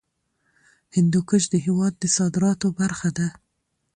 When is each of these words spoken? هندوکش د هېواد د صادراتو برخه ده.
هندوکش 0.95 1.43
د 1.53 1.55
هېواد 1.65 1.93
د 1.97 2.03
صادراتو 2.17 2.67
برخه 2.79 3.09
ده. 3.17 3.27